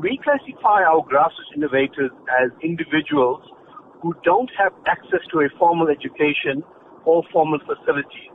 [0.00, 2.10] We classify our grassroots innovators
[2.42, 3.42] as individuals
[4.02, 6.64] who don't have access to a formal education
[7.04, 8.34] or formal facilities.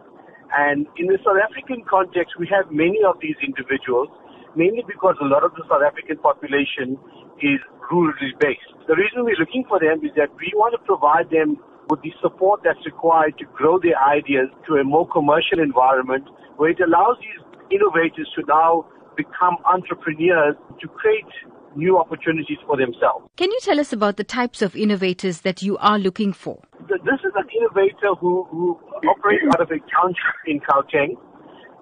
[0.56, 4.08] And in the South African context, we have many of these individuals,
[4.56, 6.98] mainly because a lot of the South African population
[7.44, 7.60] is
[7.92, 8.72] rurally based.
[8.88, 12.14] The reason we're looking for them is that we want to provide them with the
[12.22, 16.24] support that's required to grow their ideas to a more commercial environment
[16.56, 18.86] where it allows these innovators to now
[19.20, 21.28] become entrepreneurs to create
[21.76, 23.28] new opportunities for themselves.
[23.36, 26.64] Can you tell us about the types of innovators that you are looking for?
[26.88, 31.20] This is an innovator who, who operates out of a township in Gauteng.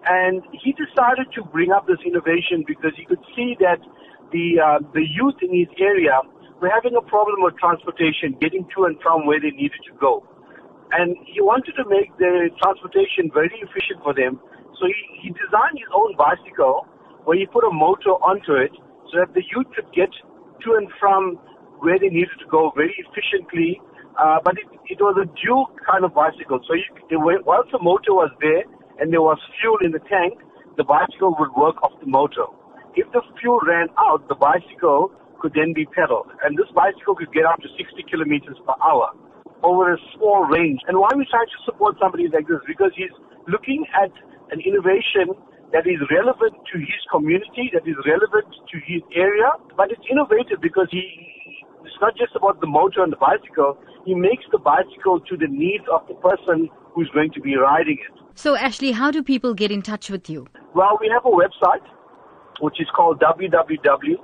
[0.09, 3.79] And he decided to bring up this innovation because he could see that
[4.31, 6.19] the, uh, the youth in his area
[6.61, 10.25] were having a problem with transportation, getting to and from where they needed to go.
[10.91, 14.39] And he wanted to make the transportation very efficient for them.
[14.79, 16.87] So he, he designed his own bicycle
[17.27, 18.71] where he put a motor onto it
[19.11, 20.07] so that the youth could get
[20.63, 21.35] to and from
[21.83, 23.83] where they needed to go very efficiently.
[24.15, 26.63] Uh, but it, it was a dual kind of bicycle.
[26.63, 28.63] So you, it, once the motor was there
[29.03, 30.39] and there was fuel in the tank,
[30.79, 32.47] the bicycle would work off the motor.
[32.95, 35.11] If the fuel ran out, the bicycle
[35.43, 36.31] could then be pedaled.
[36.47, 39.11] And this bicycle could get up to 60 kilometers per hour
[39.67, 40.79] over a small range.
[40.87, 42.63] And why we try to support somebody like this?
[42.63, 43.13] Because he's
[43.51, 44.15] looking at
[44.55, 45.35] an innovation
[45.73, 50.61] that is relevant to his community, that is relevant to his area, but it's innovative
[50.61, 51.03] because he,
[51.83, 53.77] it's not just about the motor and the bicycle.
[54.05, 57.97] He makes the bicycle to the needs of the person who's going to be riding
[57.99, 58.13] it.
[58.35, 60.47] So, Ashley, how do people get in touch with you?
[60.73, 61.83] Well, we have a website,
[62.61, 64.17] which is called www.tliu.co.za.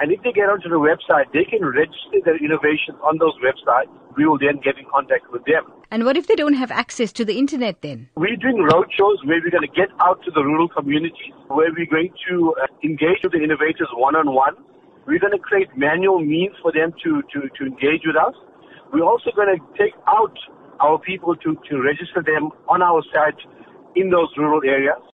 [0.00, 3.92] And if they get onto the website, they can register their innovations on those websites.
[4.16, 5.70] We will then get in contact with them.
[5.90, 8.08] And what if they don't have access to the internet then?
[8.16, 11.86] We're doing roadshows where we're going to get out to the rural communities, where we're
[11.86, 14.56] going to uh, engage with the innovators one on one.
[15.06, 18.34] We're going to create manual means for them to, to, to engage with us.
[18.92, 20.36] We're also going to take out
[20.80, 23.38] our people to, to register them on our site
[23.96, 25.02] in those rural areas.